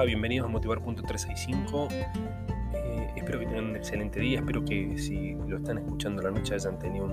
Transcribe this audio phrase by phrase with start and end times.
[0.00, 1.88] Bienvenidos a Motivar.365.
[1.92, 4.38] Eh, espero que tengan un excelente día.
[4.38, 7.04] Espero que si lo están escuchando la noche hayan tenido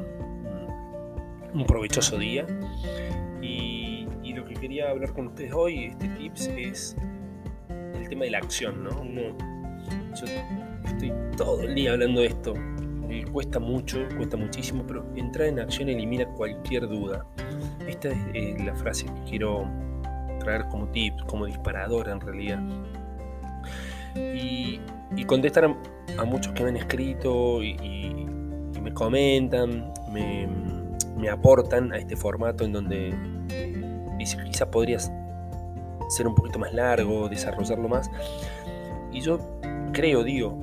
[1.54, 2.48] un, provechoso día.
[3.42, 6.96] Y, lo que quería hablar con ustedes hoy, este tips, es
[7.68, 8.84] el tema de la acción.
[8.84, 8.92] ¿no?
[10.16, 10.26] yo
[10.86, 12.54] estoy todo el día hablando de esto.
[13.10, 17.28] Eh, cuesta mucho, cuesta muchísimo, pero entrar en acción elimina cualquier duda.
[17.88, 19.68] Esta es eh, la frase que quiero
[20.40, 22.60] traer como tips, como disparador en realidad.
[24.16, 24.80] Y,
[25.26, 25.66] contestar
[26.18, 28.26] a, muchos que me han escrito y,
[28.82, 33.14] me comentan, me, aportan a este formato en donde
[34.18, 35.12] dice quizás podrías
[36.10, 38.10] ser un poquito más largo, desarrollarlo más.
[39.12, 39.40] Y yo
[39.92, 40.58] creo, digo,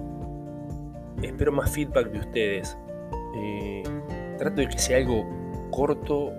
[1.23, 2.77] espero más feedback de ustedes.
[3.37, 3.83] Eh,
[4.39, 5.25] trato de que sea algo
[5.71, 6.33] corto,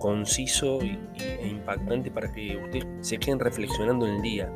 [0.00, 4.52] conciso e impactante para que ustedes se queden reflexionando en el día.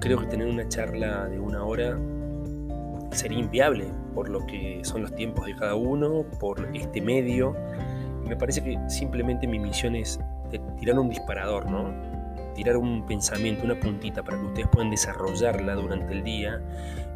[0.00, 1.96] Creo que tener una charla de una hora
[3.12, 7.54] sería inviable por lo que son los tiempos de cada uno, por este medio.
[8.26, 10.18] me parece que simplemente mi misión es
[10.78, 11.92] tirar un disparador, ¿no?
[12.54, 16.60] Tirar un pensamiento, una puntita para que ustedes puedan desarrollarla durante el día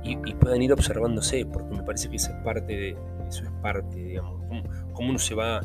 [0.03, 3.97] y, puedan ir observándose, porque me parece que eso es parte de, eso es parte,
[3.97, 4.42] digamos,
[4.92, 5.62] cómo uno se va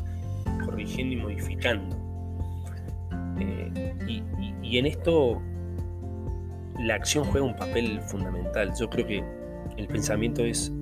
[0.64, 1.96] corrigiendo y modificando.
[3.38, 3.94] Eh,
[4.62, 5.42] y, en esto
[6.78, 8.72] la acción juega un papel fundamental.
[8.78, 9.24] Yo creo que
[9.76, 10.72] el pensamiento es,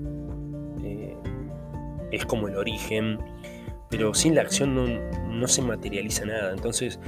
[0.84, 1.16] eh,
[2.10, 3.19] es como el origen,
[3.88, 6.53] pero sin la acción no, se materializa nada.
[6.53, 7.00] Entonces,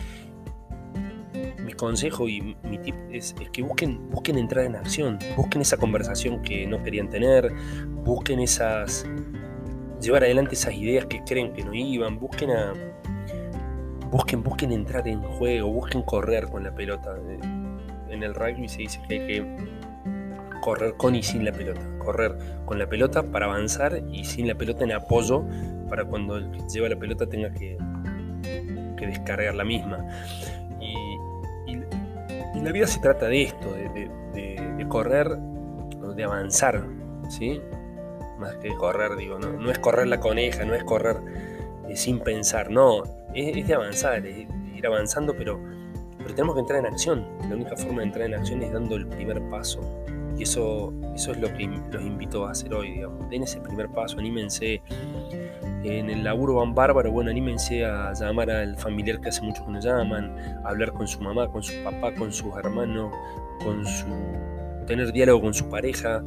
[1.62, 5.76] mi consejo y mi tip es, es, que busquen, busquen entrar en acción, busquen esa
[5.76, 7.52] conversación que no querían tener,
[8.04, 9.06] busquen esas
[10.00, 12.72] llevar adelante esas ideas que creen que no iban, busquen a
[14.10, 17.16] busquen, busquen entrar en juego, busquen correr con la pelota.
[18.08, 19.56] En el rugby se dice que hay que
[20.60, 24.54] correr con y sin la pelota, correr con la pelota para avanzar y sin la
[24.54, 25.44] pelota en apoyo
[25.88, 27.78] para cuando el que lleva la pelota tenga que,
[28.96, 30.06] que descargar la misma.
[30.80, 30.96] Y,
[32.60, 35.34] la vida se trata de esto, de, de, de correr,
[36.14, 36.84] de avanzar,
[37.30, 37.58] ¿sí?
[38.40, 41.18] Más que correr, digo, no, no es correr la coneja, no es correr
[41.88, 43.02] eh, sin pensar, no,
[43.34, 45.60] es, de avanzar, es de ir avanzando, pero,
[46.18, 47.26] pero tenemos que entrar en acción.
[47.48, 49.80] La única forma de entrar en acción es dando el primer paso.
[50.36, 53.28] Y eso, eso es lo que los invito a hacer hoy, digamos.
[53.28, 54.80] Den ese primer paso, anímense.
[55.82, 59.72] En el laburo van bárbaro, bueno, anímense a llamar al familiar que hace mucho que
[59.72, 63.12] no llaman, a hablar con su mamá, con su papá, con sus hermanos,
[63.64, 64.06] con su
[64.90, 66.20] tener diálogo con su pareja,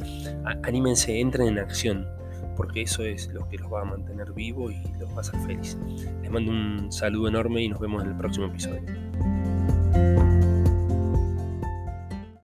[0.62, 2.08] anímense, entren en acción,
[2.56, 5.38] porque eso es lo que los va a mantener vivos y los va a hacer
[5.40, 5.78] felices.
[6.22, 9.03] Les mando un saludo enorme y nos vemos en el próximo episodio.